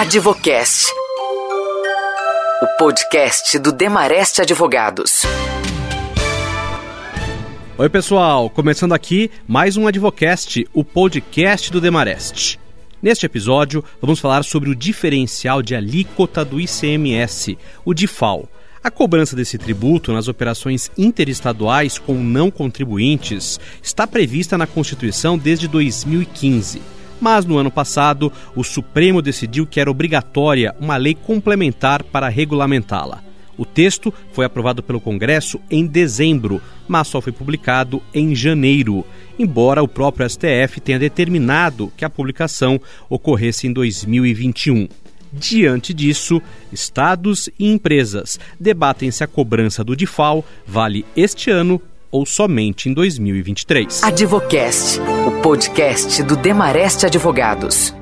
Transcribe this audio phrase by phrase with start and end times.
[0.00, 0.92] Advocast.
[2.62, 5.22] O podcast do Demareste Advogados.
[7.76, 12.60] Oi, pessoal, começando aqui mais um Advocast, o podcast do Demareste.
[13.02, 18.48] Neste episódio, vamos falar sobre o diferencial de alíquota do ICMS, o DIFAL.
[18.80, 25.66] A cobrança desse tributo nas operações interestaduais com não contribuintes está prevista na Constituição desde
[25.66, 26.97] 2015.
[27.20, 33.22] Mas no ano passado, o Supremo decidiu que era obrigatória uma lei complementar para regulamentá-la.
[33.56, 39.04] O texto foi aprovado pelo Congresso em dezembro, mas só foi publicado em janeiro,
[39.36, 44.88] embora o próprio STF tenha determinado que a publicação ocorresse em 2021.
[45.32, 46.40] Diante disso,
[46.72, 52.92] estados e empresas debatem se a cobrança do DIFAL vale este ano ou somente em
[52.92, 54.02] 2023.
[54.02, 57.94] Advocast, o podcast do Demareste Advogados.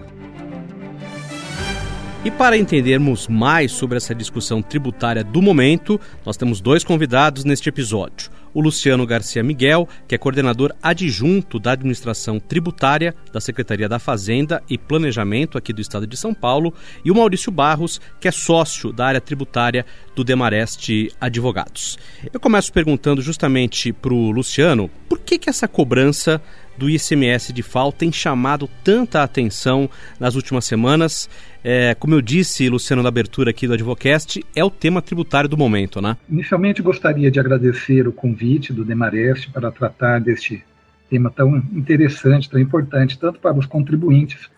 [2.25, 7.69] E para entendermos mais sobre essa discussão tributária do momento, nós temos dois convidados neste
[7.69, 8.36] episódio.
[8.57, 14.63] O Luciano Garcia Miguel, que é coordenador adjunto da Administração Tributária da Secretaria da Fazenda
[14.67, 16.73] e Planejamento aqui do Estado de São Paulo,
[17.05, 19.85] e o Maurício Barros, que é sócio da área tributária
[20.15, 21.99] do Demareste Advogados.
[22.33, 26.41] Eu começo perguntando justamente para o Luciano por que, que essa cobrança
[26.77, 29.89] do ICMS de FAO tem chamado tanta atenção
[30.19, 31.29] nas últimas semanas.
[31.65, 35.57] É, como eu disse, Luciano, na abertura aqui do Advocast, é o tema tributário do
[35.57, 36.17] momento, né?
[36.29, 40.65] Inicialmente gostaria de agradecer o convite do Demarest para tratar deste
[41.09, 44.49] tema tão interessante, tão importante, tanto para os contribuintes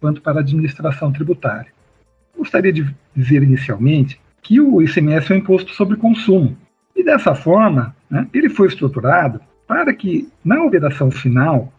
[0.00, 1.72] quanto para a administração tributária.
[2.36, 6.56] Gostaria de dizer inicialmente que o ICMS é um imposto sobre consumo.
[6.94, 11.70] E dessa forma, né, ele foi estruturado para que, na operação final,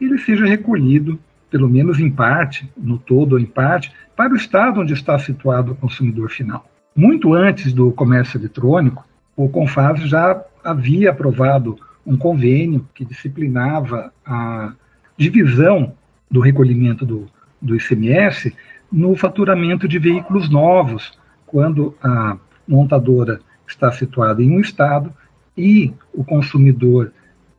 [0.00, 1.18] ele seja recolhido,
[1.50, 5.72] pelo menos em parte, no todo ou em parte, para o estado onde está situado
[5.72, 6.64] o consumidor final.
[6.94, 9.04] Muito antes do comércio eletrônico,
[9.36, 11.76] o CONFAS já havia aprovado
[12.06, 14.72] um convênio que disciplinava a
[15.16, 15.92] divisão
[16.30, 17.26] do recolhimento do,
[17.60, 18.54] do ICMS
[18.90, 25.12] no faturamento de veículos novos, quando a montadora está situada em um estado
[25.60, 27.12] e o consumidor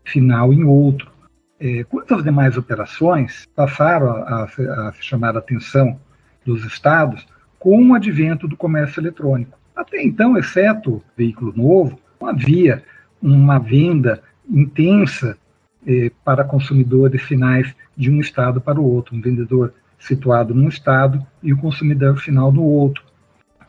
[0.03, 1.11] final em outro.
[1.59, 1.85] É,
[2.23, 5.99] demais operações, passaram a, a, a chamar a atenção
[6.43, 7.27] dos estados
[7.59, 9.57] com o advento do comércio eletrônico.
[9.75, 12.83] Até então, exceto veículo novo, não havia
[13.21, 15.37] uma venda intensa
[15.85, 21.23] eh, para consumidores finais de um estado para o outro, um vendedor situado num estado
[21.43, 23.03] e o consumidor final no outro.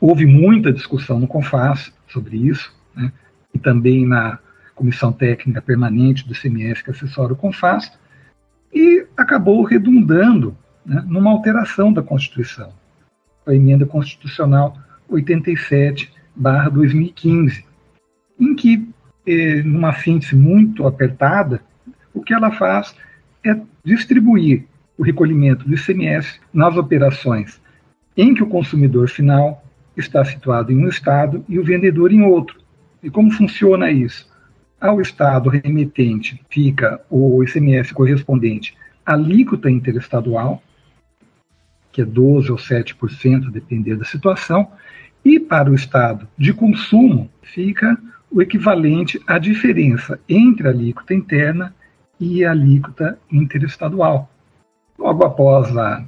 [0.00, 3.12] Houve muita discussão no CONFAS sobre isso, né?
[3.55, 4.39] E também na
[4.75, 7.93] Comissão Técnica Permanente do CMS que assessora o CONFAS,
[8.73, 12.73] e acabou redundando né, numa alteração da Constituição,
[13.47, 14.77] a emenda constitucional
[15.11, 17.65] 87/2015,
[18.41, 18.89] em que,
[19.27, 21.61] eh, numa síntese muito apertada,
[22.15, 22.97] o que ela faz
[23.45, 24.65] é distribuir
[24.97, 27.61] o recolhimento do ICMS nas operações
[28.17, 29.65] em que o consumidor final
[29.97, 32.61] está situado em um estado e o vendedor em outro.
[33.03, 34.31] E como funciona isso?
[34.81, 40.63] Ao Estado remetente fica o ICMS correspondente à alíquota interestadual,
[41.91, 44.71] que é 12% ou 7%, depender da situação,
[45.25, 47.99] e para o Estado de consumo fica
[48.31, 51.75] o equivalente à diferença entre a alíquota interna
[52.19, 54.31] e a alíquota interestadual.
[54.99, 56.05] Logo após a,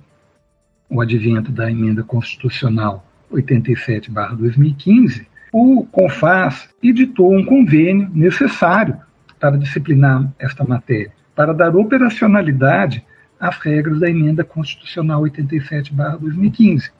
[0.88, 5.26] o advento da emenda constitucional 87/2015,
[5.56, 8.96] o CONFAS editou um convênio necessário
[9.38, 13.04] para disciplinar esta matéria, para dar operacionalidade
[13.38, 16.90] às regras da emenda constitucional 87/2015.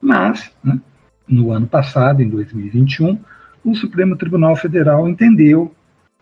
[0.00, 0.80] Mas, né,
[1.28, 3.16] no ano passado, em 2021,
[3.64, 5.72] o Supremo Tribunal Federal entendeu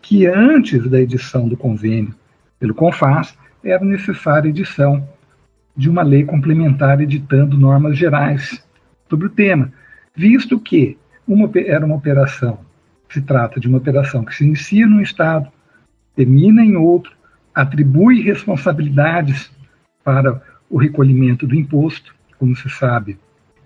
[0.02, 2.14] que antes da edição do convênio
[2.60, 3.34] pelo CONFAS
[3.64, 5.08] era necessária a edição
[5.74, 8.62] de uma lei complementar editando normas gerais
[9.08, 9.72] sobre o tema,
[10.14, 12.60] visto que uma, era uma operação,
[13.08, 15.50] se trata de uma operação que se inicia num estado,
[16.14, 17.12] termina em outro,
[17.54, 19.50] atribui responsabilidades
[20.02, 23.18] para o recolhimento do imposto, como se sabe,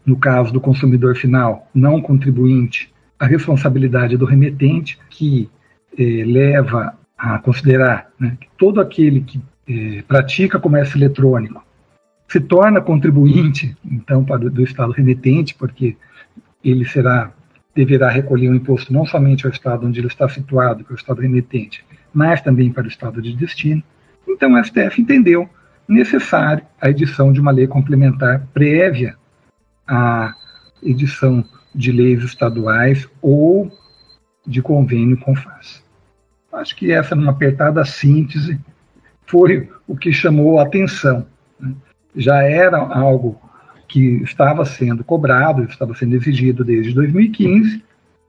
[0.04, 5.48] no caso do consumidor final, não contribuinte, a responsabilidade do remetente, que
[5.98, 11.64] eh, leva a considerar né, que todo aquele que eh, pratica comércio eletrônico
[12.28, 15.96] se torna contribuinte, então, para do Estado remetente, porque
[16.62, 17.32] ele será
[17.76, 20.96] deverá recolher o imposto não somente ao estado onde ele está situado, que é o
[20.96, 23.82] estado remetente, mas também para o estado de destino.
[24.26, 25.48] Então, o STF entendeu
[25.86, 29.14] necessário a edição de uma lei complementar prévia
[29.86, 30.32] a
[30.82, 31.44] edição
[31.74, 33.70] de leis estaduais ou
[34.44, 35.84] de convênio com FAS.
[36.52, 38.58] Acho que essa, numa apertada síntese,
[39.26, 41.26] foi o que chamou a atenção.
[41.60, 41.74] Né?
[42.16, 43.38] Já era algo
[43.88, 47.82] que estava sendo cobrado, estava sendo exigido desde 2015,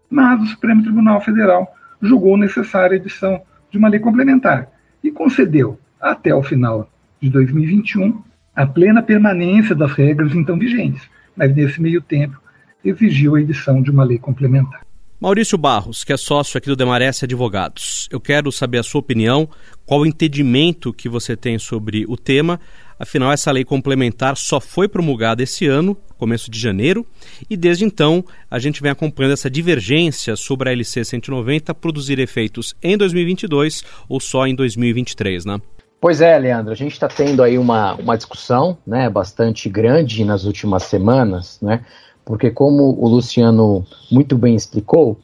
[0.10, 4.70] mas o Supremo Tribunal Federal julgou necessária a edição de uma lei complementar
[5.04, 6.90] e concedeu, até o final
[7.20, 8.22] de 2021,
[8.56, 11.02] a plena permanência das regras então vigentes,
[11.36, 12.40] mas nesse meio tempo
[12.84, 14.82] exigiu a edição de uma lei complementar.
[15.20, 19.50] Maurício Barros, que é sócio aqui do Demarece Advogados, eu quero saber a sua opinião,
[19.84, 22.60] qual o entendimento que você tem sobre o tema.
[23.00, 27.06] Afinal, essa lei complementar só foi promulgada esse ano, começo de janeiro,
[27.50, 32.76] e desde então a gente vem acompanhando essa divergência sobre a LC 190 produzir efeitos
[32.82, 35.60] em 2022 ou só em 2023, né?
[36.00, 40.44] Pois é, Leandro, a gente está tendo aí uma, uma discussão né, bastante grande nas
[40.44, 41.84] últimas semanas, né?
[42.28, 45.18] porque, como o Luciano muito bem explicou,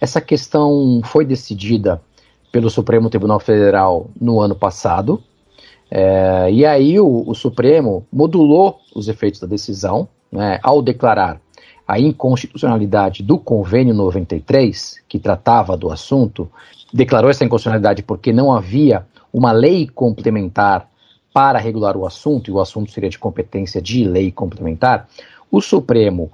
[0.00, 2.00] essa questão foi decidida
[2.50, 5.22] pelo Supremo Tribunal Federal no ano passado,
[5.90, 11.40] é, e aí o, o, Supremo modulou os efeitos da decisão né, ao declarar
[11.86, 16.50] a inconstitucionalidade do Convênio 93, que tratava do assunto,
[16.92, 20.88] declarou essa inconstitucionalidade porque não havia uma lei complementar
[21.32, 25.06] para regular o assunto, e o assunto seria de competência de lei complementar,
[25.50, 26.32] o Supremo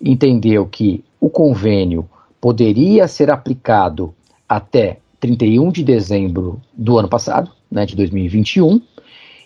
[0.00, 2.08] entendeu que o convênio
[2.40, 4.14] poderia ser aplicado
[4.48, 8.80] até 31 de dezembro do ano passado, né, de 2021,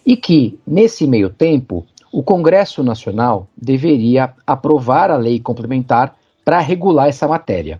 [0.08, 7.10] e que, nesse meio tempo, o Congresso Nacional deveria aprovar a lei complementar para regular
[7.10, 7.78] essa matéria.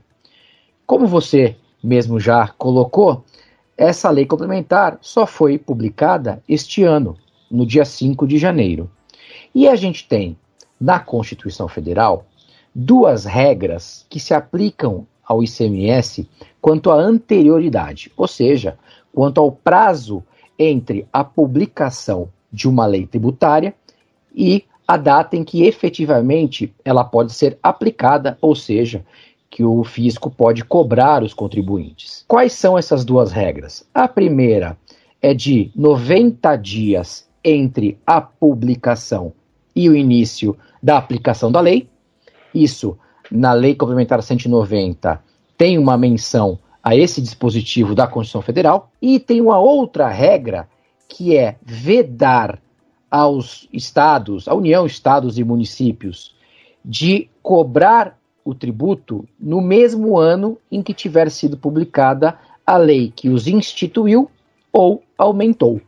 [0.87, 3.25] Como você mesmo já colocou,
[3.79, 7.17] essa lei complementar só foi publicada este ano,
[7.51, 8.91] no dia 5 de janeiro.
[9.55, 10.37] E a gente tem
[10.79, 12.27] na Constituição Federal
[12.75, 16.29] duas regras que se aplicam ao ICMS
[16.61, 18.79] quanto à anterioridade, ou seja,
[19.15, 20.23] quanto ao prazo
[20.59, 23.75] entre a publicação de uma lei tributária
[24.35, 29.05] e a data em que efetivamente ela pode ser aplicada, ou seja,
[29.51, 32.25] que o fisco pode cobrar os contribuintes.
[32.27, 33.87] Quais são essas duas regras?
[33.93, 34.77] A primeira
[35.21, 39.33] é de 90 dias entre a publicação
[39.75, 41.89] e o início da aplicação da lei,
[42.55, 42.99] isso,
[43.31, 45.23] na Lei Complementar 190,
[45.57, 50.69] tem uma menção a esse dispositivo da Constituição Federal, e tem uma outra regra
[51.09, 52.61] que é vedar
[53.11, 56.35] aos estados, à União, estados e municípios,
[56.85, 63.29] de cobrar o tributo no mesmo ano em que tiver sido publicada a lei que
[63.29, 64.31] os instituiu
[64.73, 65.81] ou aumentou.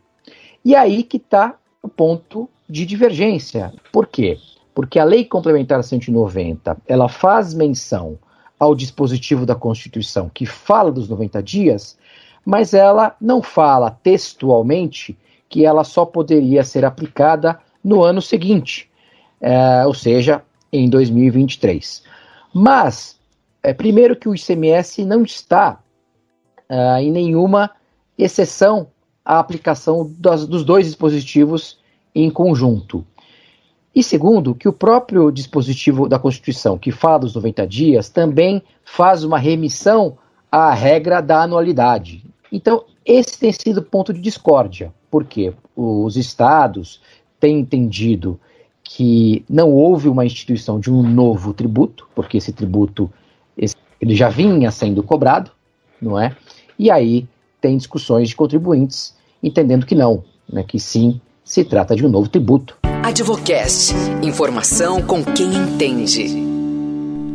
[0.63, 3.73] E aí que está o ponto de divergência.
[3.91, 4.37] Por quê?
[4.73, 8.17] porque a Lei Complementar 190, ela faz menção
[8.61, 11.97] ao dispositivo da Constituição que fala dos 90 dias,
[12.45, 15.17] mas ela não fala textualmente
[15.49, 18.87] que ela só poderia ser aplicada no ano seguinte,
[19.41, 22.03] é, ou seja, em 2023.
[22.53, 23.19] Mas,
[23.63, 25.79] é, primeiro que o ICMS não está
[26.69, 27.71] é, em nenhuma
[28.15, 28.89] exceção
[29.25, 31.79] à aplicação das, dos dois dispositivos
[32.13, 33.03] em conjunto.
[33.93, 39.23] E segundo, que o próprio dispositivo da Constituição, que fala dos 90 dias, também faz
[39.23, 40.17] uma remissão
[40.51, 42.23] à regra da anualidade.
[42.51, 47.01] Então, esse tem sido ponto de discórdia, porque os estados
[47.39, 48.39] têm entendido
[48.83, 53.11] que não houve uma instituição de um novo tributo, porque esse tributo
[54.01, 55.51] ele já vinha sendo cobrado,
[56.01, 56.35] não é?
[56.77, 57.27] E aí
[57.59, 62.27] tem discussões de contribuintes entendendo que não, né, que sim, se trata de um novo
[62.27, 62.80] tributo.
[63.11, 63.93] Advocast.
[64.23, 66.27] Informação com quem entende.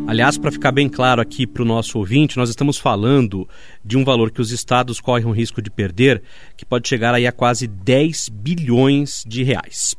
[0.06, 3.46] Aliás, para ficar bem claro aqui para o nosso ouvinte, nós estamos falando
[3.84, 6.22] de um valor que os estados correm o risco de perder,
[6.56, 9.94] que pode chegar aí a quase 10 bilhões de reais.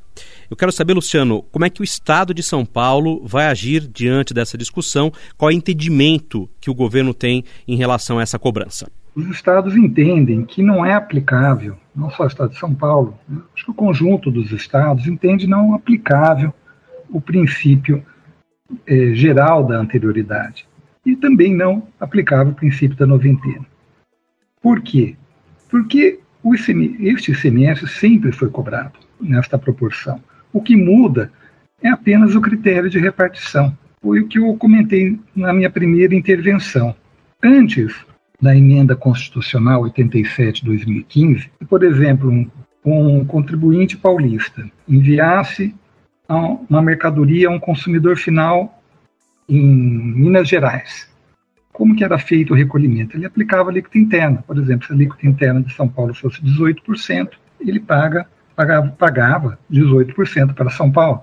[0.49, 4.33] Eu quero saber, Luciano, como é que o Estado de São Paulo vai agir diante
[4.33, 5.13] dessa discussão?
[5.37, 8.89] Qual é o entendimento que o governo tem em relação a essa cobrança?
[9.17, 13.41] Os estados entendem que não é aplicável não só o Estado de São Paulo, né?
[13.55, 16.53] acho que o conjunto dos estados entende não aplicável
[17.09, 18.05] o princípio
[18.85, 20.67] eh, geral da anterioridade
[21.03, 23.65] e também não aplicável o princípio da noventena.
[24.61, 25.15] Por quê?
[25.67, 26.19] Porque
[26.99, 30.21] este ICMS sempre foi cobrado nesta proporção.
[30.53, 31.31] O que muda
[31.81, 33.75] é apenas o critério de repartição.
[33.99, 36.95] Foi o que eu comentei na minha primeira intervenção.
[37.43, 37.95] Antes,
[38.41, 42.49] da emenda constitucional 87/2015, por exemplo, um,
[42.85, 45.75] um contribuinte paulista enviasse
[46.69, 48.81] uma mercadoria a um consumidor final
[49.47, 51.09] em Minas Gerais.
[51.71, 53.15] Como que era feito o recolhimento?
[53.15, 54.43] Ele aplicava a alíquota interna.
[54.45, 57.29] Por exemplo, se a alíquota interna de São Paulo fosse 18%,
[57.61, 61.21] ele paga, pagava, pagava 18% para São Paulo.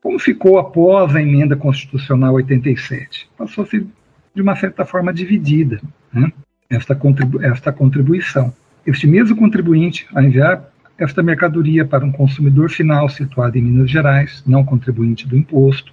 [0.00, 3.28] Como ficou após a emenda constitucional 87?
[3.36, 3.86] Passou a ser,
[4.34, 5.80] de uma certa forma, dividida
[6.14, 6.32] né?
[6.70, 8.52] esta, contribu esta contribuição.
[8.86, 14.42] Este mesmo contribuinte, a enviar esta mercadoria para um consumidor final situado em Minas Gerais,
[14.46, 15.92] não contribuinte do imposto.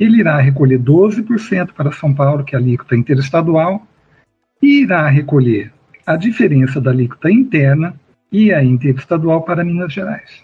[0.00, 3.86] Ele irá recolher 12% para São Paulo, que é a alíquota interestadual,
[4.60, 5.72] e irá recolher
[6.06, 7.94] a diferença da alíquota interna
[8.30, 10.42] e a interestadual para Minas Gerais.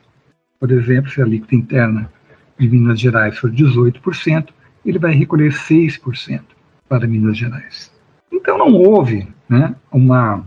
[0.60, 2.10] Por exemplo, se a alíquota interna
[2.58, 4.48] de Minas Gerais for 18%,
[4.84, 6.42] ele vai recolher 6%
[6.88, 7.97] para Minas Gerais.
[8.48, 10.42] Então não houve né, uma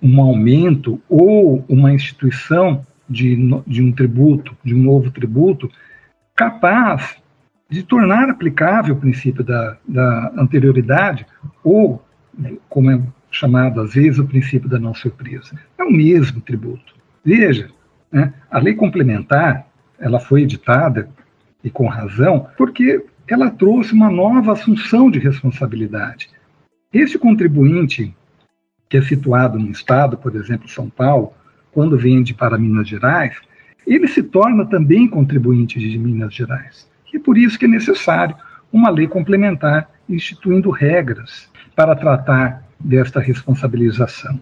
[0.00, 3.34] um aumento ou uma instituição de,
[3.66, 5.68] de um tributo, de um novo tributo,
[6.36, 7.16] capaz
[7.68, 11.26] de tornar aplicável o princípio da, da anterioridade,
[11.64, 12.00] ou,
[12.68, 15.58] como é chamado às vezes, o princípio da não surpresa.
[15.76, 16.94] É o mesmo tributo.
[17.24, 17.70] Veja,
[18.12, 19.66] né, a lei complementar,
[19.98, 21.08] ela foi editada,
[21.64, 26.35] e com razão, porque ela trouxe uma nova assunção de responsabilidade.
[26.96, 28.16] Este contribuinte
[28.88, 31.34] que é situado no estado, por exemplo, São Paulo,
[31.70, 33.36] quando vende para Minas Gerais,
[33.86, 36.90] ele se torna também contribuinte de Minas Gerais.
[37.12, 38.34] E é por isso que é necessário
[38.72, 44.40] uma lei complementar instituindo regras para tratar desta responsabilização.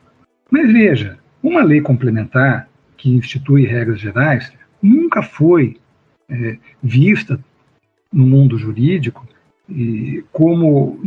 [0.48, 5.78] Mas veja, uma lei complementar que institui regras gerais nunca foi
[6.28, 7.36] é, vista
[8.12, 9.26] no mundo jurídico
[9.68, 11.00] e como,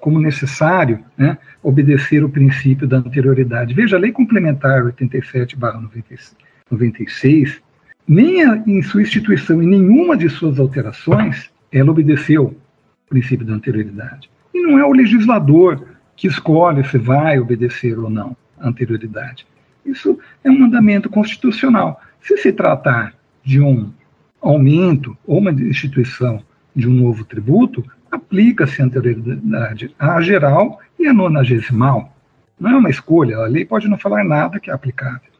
[0.00, 3.72] como necessário né, obedecer o princípio da anterioridade.
[3.74, 7.60] Veja, a Lei Complementar 87-96,
[8.08, 12.56] nem em sua instituição, em nenhuma de suas alterações, ela obedeceu o
[13.08, 14.30] princípio da anterioridade.
[14.54, 19.46] E não é o legislador que escolhe se vai obedecer ou não a anterioridade.
[19.84, 22.00] Isso é um mandamento constitucional.
[22.20, 23.90] Se se tratar de um
[24.40, 26.42] aumento ou uma instituição
[26.74, 32.12] de um novo tributo, aplica-se anterioridade à geral e à nonagesimal.
[32.58, 35.32] Não é uma escolha, a lei pode não falar nada que é aplicável.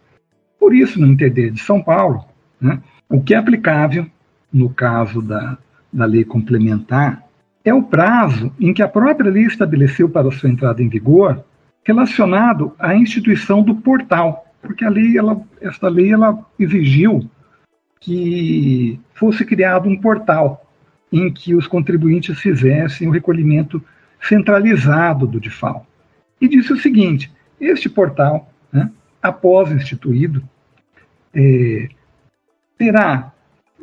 [0.58, 2.24] Por isso, no entender de São Paulo,
[2.60, 4.06] né, o que é aplicável,
[4.52, 5.58] no caso da,
[5.92, 7.22] da lei complementar,
[7.64, 11.44] é o prazo em que a própria lei estabeleceu para sua entrada em vigor,
[11.84, 17.28] relacionado à instituição do portal, porque a lei, ela, esta lei, ela exigiu
[18.00, 20.64] que fosse criado um portal
[21.12, 23.82] em que os contribuintes fizessem o recolhimento
[24.20, 25.86] centralizado do DIFAL.
[26.40, 28.90] E disse o seguinte: este portal, né,
[29.22, 30.42] após instituído,
[31.34, 31.88] é,
[32.78, 33.32] terá,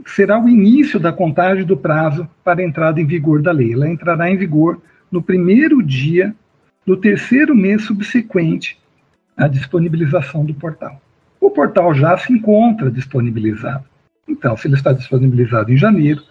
[0.05, 3.73] será o início da contagem do prazo para a entrada em vigor da lei.
[3.73, 4.81] Ela entrará em vigor
[5.11, 6.35] no primeiro dia
[6.85, 8.79] do terceiro mês subsequente
[9.37, 11.01] à disponibilização do portal.
[11.39, 13.85] O portal já se encontra disponibilizado.
[14.27, 16.21] Então, se ele está disponibilizado em janeiro,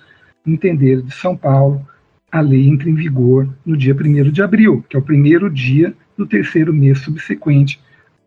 [0.51, 1.87] entender de São Paulo,
[2.31, 5.95] a lei entra em vigor no dia 1 de abril, que é o primeiro dia
[6.17, 7.81] do terceiro mês subsequente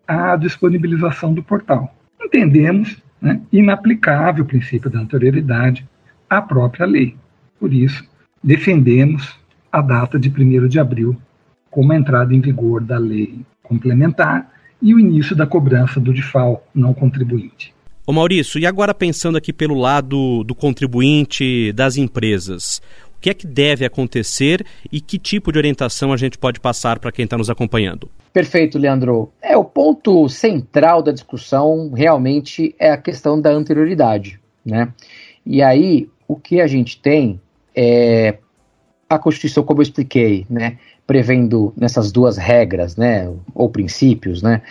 [0.08, 1.94] à disponibilização do portal.
[2.22, 5.88] Entendemos né, inaplicável o princípio da anterioridade
[6.30, 7.16] à própria lei.
[7.60, 8.04] Por isso,
[8.44, 9.40] defendemos
[9.72, 11.16] a data de 1 de abril
[11.70, 14.52] como a entrada em vigor da lei complementar
[14.82, 17.74] e o início da cobrança do DIFAL não contribuinte.
[18.06, 22.82] Ô Maurício, e agora pensando aqui pelo lado do contribuinte das empresas,
[23.16, 26.98] o que é que deve acontecer e que tipo de orientação a gente pode passar
[26.98, 28.10] para quem está nos acompanhando?
[28.34, 29.32] Perfeito, Leandro.
[29.40, 34.92] É o ponto central da discussão realmente é a questão da anterioridade, né?
[35.46, 37.40] E aí o que a gente tem
[37.76, 38.40] é
[39.08, 44.62] a Constituição, como eu expliquei, né, prevendo nessas duas regras, né, ou princípios, né,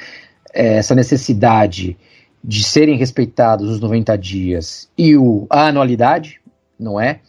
[0.52, 1.96] essa necessidade
[2.42, 6.40] de serem respeitados os 90 dias e o, a anualidade,
[6.78, 7.20] não é?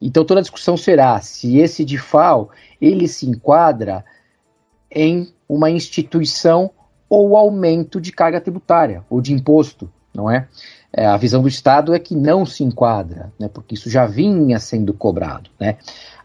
[0.00, 2.50] Então toda a discussão será se esse DIFAL
[2.80, 4.04] ele se enquadra
[4.90, 6.70] em uma instituição
[7.08, 10.48] ou aumento de carga tributária ou de imposto, não é?
[10.92, 11.06] é?
[11.06, 14.94] a visão do Estado é que não se enquadra, né, porque isso já vinha sendo
[14.94, 15.50] cobrado.
[15.58, 15.76] Né?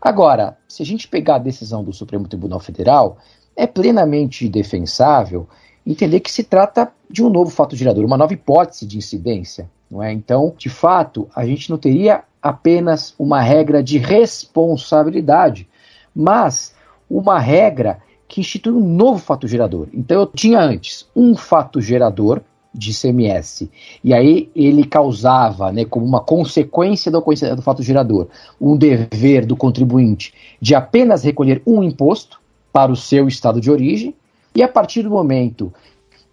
[0.02, 3.18] Agora, se a gente pegar a decisão do Supremo Tribunal Federal,
[3.56, 5.48] é plenamente defensável
[5.86, 9.70] entender que se trata de um novo fato gerador, uma nova hipótese de incidência.
[9.90, 10.12] Não é?
[10.12, 15.68] Então, de fato, a gente não teria apenas uma regra de responsabilidade,
[16.16, 16.74] mas
[17.10, 19.88] uma regra que institui um novo fato gerador.
[19.94, 22.42] Então, eu tinha antes um fato gerador,
[22.76, 23.72] de ICMS.
[24.04, 28.28] E aí ele causava, né, como uma consequência do fato gerador,
[28.60, 34.14] um dever do contribuinte de apenas recolher um imposto para o seu estado de origem,
[34.56, 35.74] e a partir do momento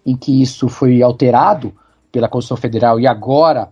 [0.05, 1.73] em que isso foi alterado
[2.11, 3.69] pela Constituição Federal e agora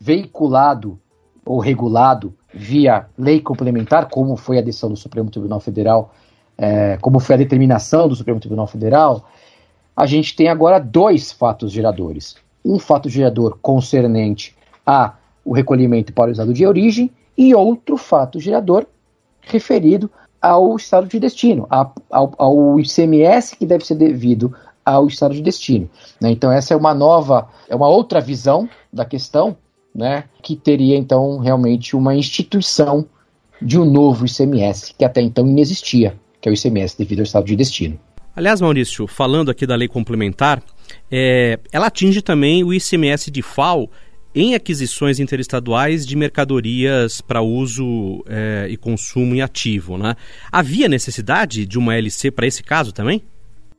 [0.00, 0.98] veiculado
[1.44, 6.12] ou regulado via lei complementar, como foi a decisão do Supremo Tribunal Federal,
[6.58, 9.28] é, como foi a determinação do Supremo Tribunal Federal,
[9.96, 12.36] a gente tem agora dois fatos geradores.
[12.64, 14.56] Um fato gerador concernente
[14.86, 18.86] a o recolhimento para o estado de origem e outro fato gerador
[19.40, 20.10] referido
[20.42, 24.52] ao estado de destino, ao, ao ICMS que deve ser devido
[24.84, 25.88] ao estado de destino.
[26.20, 26.32] Né?
[26.32, 29.56] Então essa é uma nova, é uma outra visão da questão,
[29.94, 30.24] né?
[30.42, 33.06] que teria então realmente uma instituição
[33.60, 37.46] de um novo ICMS que até então inexistia, que é o ICMS devido ao estado
[37.46, 37.98] de destino.
[38.34, 40.62] Aliás, Maurício, falando aqui da lei complementar,
[41.10, 43.88] é, ela atinge também o ICMS de FAO
[44.34, 49.98] em aquisições interestaduais de mercadorias para uso é, e consumo em ativo.
[49.98, 50.14] Né?
[50.50, 53.22] Havia necessidade de uma LC para esse caso também?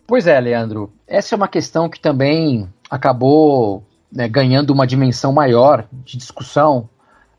[0.05, 0.91] Pois é, Leandro.
[1.07, 6.88] Essa é uma questão que também acabou né, ganhando uma dimensão maior de discussão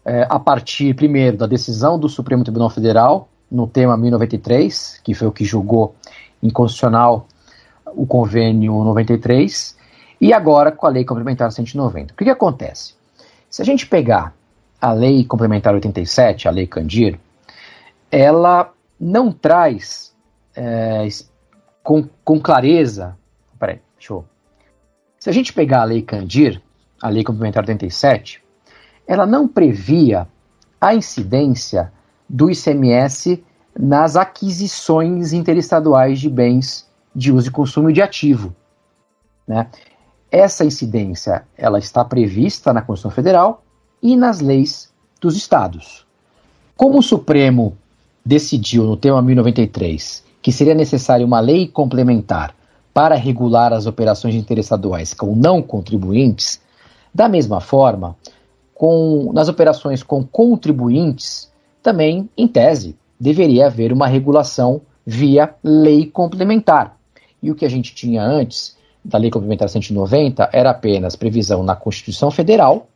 [0.05, 5.29] é, a partir, primeiro, da decisão do Supremo Tribunal Federal no tema 1093, que foi
[5.29, 5.95] o que julgou
[6.43, 7.29] inconstitucional
[7.87, 9.77] o convênio 93,
[10.21, 12.13] e agora com a lei complementar 190.
[12.13, 12.95] O que, que acontece?
[13.55, 14.35] Se a gente pegar
[14.81, 17.21] a lei complementar 87, a lei Candir,
[18.11, 20.13] ela não traz
[20.57, 21.07] é,
[21.81, 23.17] com, com clareza.
[23.57, 24.25] Peraí, deixa eu.
[25.21, 26.61] Se a gente pegar a lei Candir,
[27.01, 28.43] a lei complementar 87,
[29.07, 30.27] ela não previa
[30.81, 31.93] a incidência
[32.29, 33.41] do ICMS
[33.79, 38.53] nas aquisições interestaduais de bens de uso e consumo de ativo.
[39.47, 39.69] Né?
[40.31, 43.63] Essa incidência ela está prevista na Constituição Federal
[44.03, 46.05] e nas leis dos estados.
[46.77, 47.77] Como o Supremo
[48.25, 52.55] decidiu no tema 1093 que seria necessária uma lei complementar
[52.93, 56.61] para regular as operações interestaduais com não contribuintes,
[57.15, 58.15] da mesma forma,
[58.75, 61.51] com, nas operações com contribuintes,
[61.83, 66.95] também, em tese, deveria haver uma regulação via lei complementar.
[67.43, 71.77] E o que a gente tinha antes da Lei Complementar 190 era apenas previsão na
[71.77, 72.89] Constituição Federal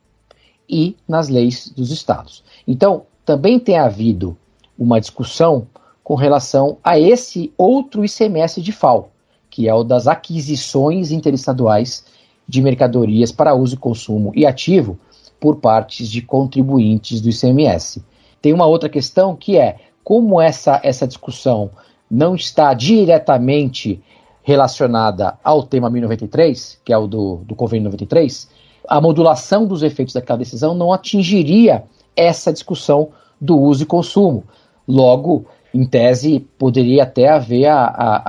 [0.68, 2.42] e nas leis dos estados.
[2.66, 4.36] Então, também tem havido
[4.78, 5.66] uma discussão
[6.02, 9.10] com relação a esse outro ICMS de FAO,
[9.50, 12.04] que é o das aquisições interestaduais
[12.48, 14.98] de mercadorias para uso consumo e ativo
[15.38, 18.02] por partes de contribuintes do ICMS.
[18.40, 21.70] Tem uma outra questão que é como essa, essa discussão
[22.10, 24.02] não está diretamente
[24.48, 28.48] relacionada ao tema 1093, que é o do, do convênio 93,
[28.88, 31.84] a modulação dos efeitos daquela decisão não atingiria
[32.16, 34.44] essa discussão do uso e consumo.
[34.88, 38.22] Logo, em tese, poderia até haver a, a,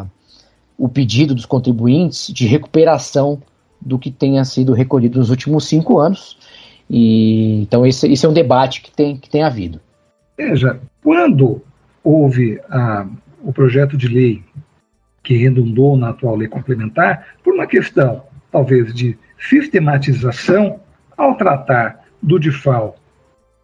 [0.00, 0.06] a,
[0.78, 3.42] o pedido dos contribuintes de recuperação
[3.78, 6.38] do que tenha sido recolhido nos últimos cinco anos.
[6.88, 9.78] E, então, esse, esse é um debate que tem, que tem havido.
[10.38, 11.60] Veja, quando
[12.02, 12.58] houve
[13.44, 14.42] o projeto de lei
[15.26, 20.78] que redundou na atual lei complementar, por uma questão, talvez, de sistematização,
[21.16, 22.96] ao tratar do DIFAL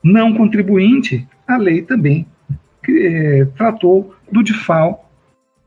[0.02, 2.26] não contribuinte, a lei também
[2.88, 5.08] eh, tratou do DIFAL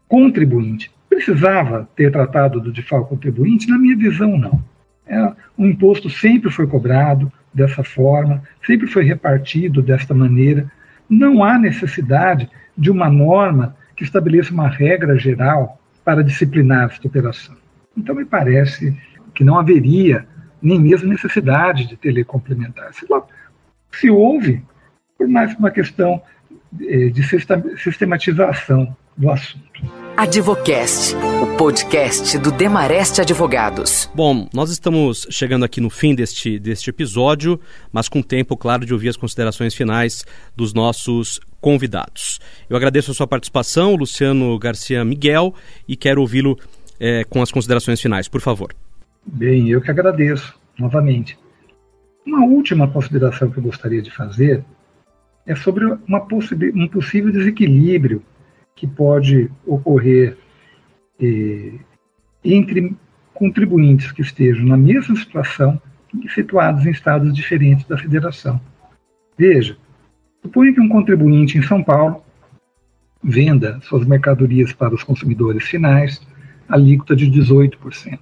[0.09, 0.91] contribuinte.
[1.07, 3.69] Precisava ter tratado do DIFAL contribuinte?
[3.69, 4.61] Na minha visão, não.
[5.07, 10.69] É, o imposto sempre foi cobrado dessa forma, sempre foi repartido desta maneira.
[11.09, 17.55] Não há necessidade de uma norma que estabeleça uma regra geral para disciplinar esta operação.
[17.97, 18.95] Então, me parece
[19.33, 20.25] que não haveria
[20.61, 22.93] nem mesmo necessidade de ter lei complementar.
[22.93, 23.05] Se,
[23.91, 24.63] se houve,
[25.17, 26.21] por mais uma questão
[26.79, 27.21] eh, de
[27.77, 29.65] sistematização do assunto.
[30.17, 34.09] Advocast, o podcast do Demareste Advogados.
[34.15, 37.59] Bom, nós estamos chegando aqui no fim deste, deste episódio,
[37.91, 40.23] mas com tempo, claro, de ouvir as considerações finais
[40.55, 42.39] dos nossos convidados.
[42.69, 45.53] Eu agradeço a sua participação, Luciano Garcia Miguel,
[45.87, 46.57] e quero ouvi-lo
[46.97, 48.73] é, com as considerações finais, por favor.
[49.25, 51.37] Bem, eu que agradeço, novamente.
[52.25, 54.63] Uma última consideração que eu gostaria de fazer
[55.45, 56.25] é sobre uma
[56.73, 58.23] um possível desequilíbrio
[58.75, 60.37] que pode ocorrer
[61.19, 61.73] eh,
[62.43, 62.95] entre
[63.33, 65.81] contribuintes que estejam na mesma situação
[66.23, 68.59] e situados em estados diferentes da federação.
[69.37, 69.77] Veja,
[70.41, 72.23] suponha que um contribuinte em São Paulo
[73.23, 76.21] venda suas mercadorias para os consumidores finais
[76.67, 78.19] alíquota de 18%.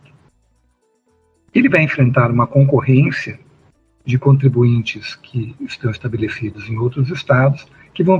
[1.53, 3.39] ele vai enfrentar uma concorrência
[4.05, 8.19] de contribuintes que estão estabelecidos em outros estados, que vão,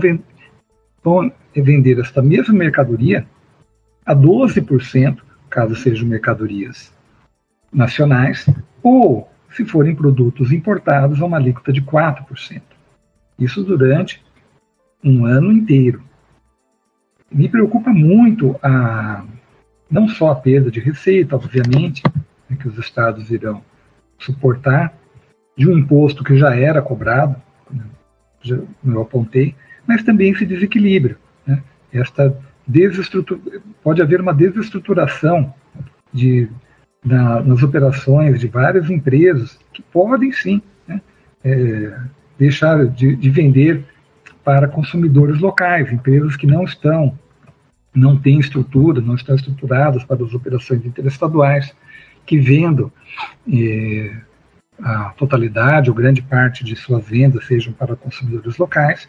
[1.03, 3.27] vão vender esta mesma mercadoria
[4.05, 6.91] a 12%, caso sejam mercadorias
[7.71, 8.47] nacionais,
[8.81, 12.61] ou, se forem produtos importados, a uma alíquota de 4%.
[13.37, 14.23] Isso durante
[15.03, 16.01] um ano inteiro.
[17.31, 19.23] Me preocupa muito a
[19.89, 22.01] não só a perda de receita, obviamente,
[22.49, 23.61] né, que os estados irão
[24.17, 24.93] suportar,
[25.55, 27.35] de um imposto que já era cobrado,
[27.69, 27.83] né,
[28.41, 29.55] já eu apontei,
[29.87, 31.17] mas também esse desequilíbrio.
[31.45, 32.35] Né, esta
[33.83, 35.53] pode haver uma desestruturação
[36.11, 36.47] de,
[37.03, 41.01] na, nas operações de várias empresas que podem sim né,
[41.43, 41.99] é,
[42.37, 43.83] deixar de, de vender
[44.43, 47.17] para consumidores locais, empresas que não estão,
[47.93, 51.73] não têm estrutura, não estão estruturadas para as operações interestaduais,
[52.25, 52.91] que vendo
[53.51, 54.15] eh,
[54.81, 59.07] a totalidade ou grande parte de suas vendas sejam para consumidores locais,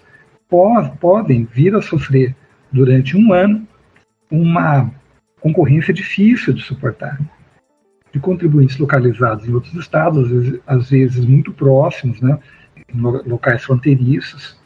[0.49, 2.35] podem vir a sofrer
[2.71, 3.67] durante um ano
[4.31, 4.91] uma
[5.41, 7.19] concorrência difícil de suportar
[8.15, 12.39] de contribuintes localizados em outros estados, às vezes, às vezes muito próximos, né,
[12.95, 14.57] em locais fronteiriços,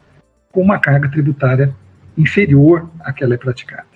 [0.53, 1.75] com uma carga tributária
[2.17, 3.87] inferior à que é praticada.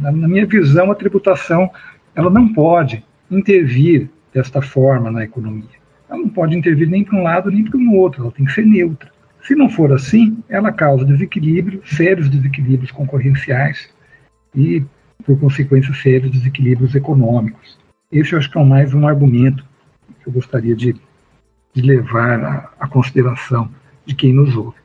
[0.00, 1.70] Na, minha visão, a tributação
[2.14, 5.76] ela não pode intervir desta forma na economia.
[6.08, 8.52] Ela não pode intervir nem para um lado nem para o outro, ela tem que
[8.52, 9.10] ser neutra.
[9.46, 13.88] Se não for assim, ela causa desequilíbrio, sérios desequilíbrios concorrenciais
[14.54, 14.82] e,
[15.24, 17.78] por consequência, sérios desequilíbrios econômicos.
[18.10, 19.64] Esse eu acho que é mais um argumento
[20.20, 20.96] que eu gostaria de,
[21.72, 23.70] de levar à consideração
[24.04, 24.76] de quem nos ouve.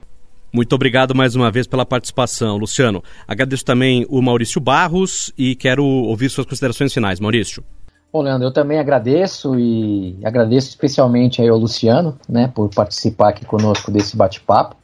[0.54, 3.02] Muito obrigado mais uma vez pela participação, Luciano.
[3.28, 7.20] Agradeço também o Maurício Barros e quero ouvir suas considerações finais.
[7.20, 7.64] Maurício.
[8.12, 13.46] Bom, Leandro, eu também agradeço e agradeço especialmente aí ao Luciano, né, por participar aqui
[13.46, 14.76] conosco desse bate-papo.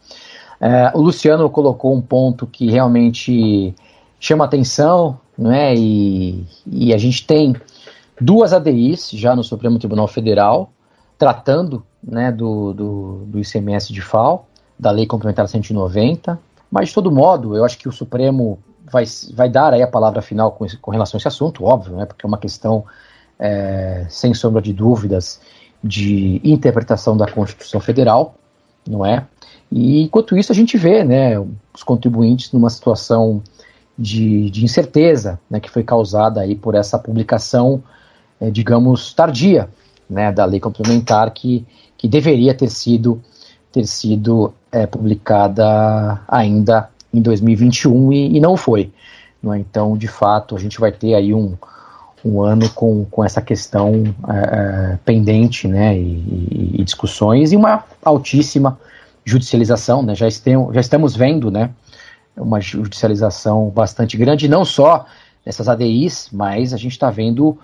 [0.61, 3.75] É, o Luciano colocou um ponto que realmente
[4.19, 7.55] chama atenção, né, e, e a gente tem
[8.19, 10.71] duas ADIs já no Supremo Tribunal Federal
[11.17, 14.45] tratando, né, do, do, do ICMS de FAO
[14.79, 16.39] da Lei Complementar 190.
[16.71, 18.59] Mas, de todo modo, eu acho que o Supremo
[18.89, 22.05] vai, vai dar aí a palavra final com, com relação a esse assunto, óbvio, né,
[22.05, 22.85] porque é uma questão,
[23.39, 25.39] é, sem sombra de dúvidas,
[25.83, 28.35] de interpretação da Constituição Federal,
[28.87, 29.25] não é?
[29.71, 31.39] E enquanto isso a gente vê, né,
[31.73, 33.41] os contribuintes numa situação
[33.97, 37.83] de, de incerteza, né, que foi causada aí por essa publicação,
[38.39, 39.69] é, digamos, tardia,
[40.09, 41.65] né, da lei complementar que,
[41.97, 43.21] que deveria ter sido
[43.71, 48.91] ter sido é, publicada ainda em 2021 e, e não foi.
[49.43, 49.59] Não é?
[49.59, 51.55] Então, de fato, a gente vai ter aí um,
[52.23, 57.83] um ano com, com essa questão é, é pendente né, e, e, discussões e uma
[58.03, 58.79] altíssima
[59.23, 60.01] judicialização.
[60.01, 60.15] Né?
[60.15, 61.69] Já, estem, já estamos vendo né,
[62.35, 65.05] uma judicialização bastante grande, não só
[65.45, 67.57] nessas ADIs, mas a gente está vendo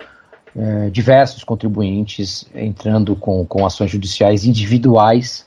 [0.56, 5.46] é, diversos contribuintes entrando com, com ações judiciais individuais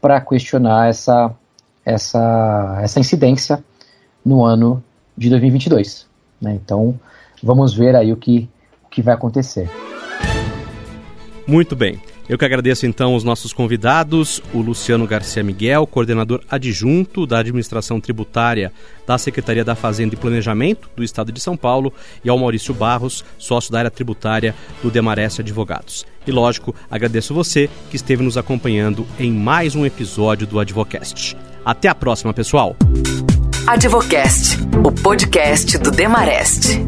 [0.00, 1.32] para questionar essa,
[1.84, 3.62] essa, essa incidência
[4.24, 4.82] no ano
[5.16, 6.06] de 2022.
[6.40, 6.54] Né?
[6.54, 6.98] Então,
[7.42, 8.48] vamos ver aí o que,
[8.84, 9.68] o que vai acontecer.
[11.46, 12.00] Muito bem.
[12.28, 18.00] Eu que agradeço então os nossos convidados, o Luciano Garcia Miguel, coordenador adjunto da Administração
[18.00, 18.72] Tributária
[19.06, 21.92] da Secretaria da Fazenda e Planejamento do Estado de São Paulo,
[22.24, 26.06] e ao Maurício Barros, sócio da área tributária do Demareste Advogados.
[26.26, 31.36] E lógico, agradeço você que esteve nos acompanhando em mais um episódio do Advocast.
[31.64, 32.76] Até a próxima, pessoal.
[33.66, 36.84] Advocast, o podcast do Demareste.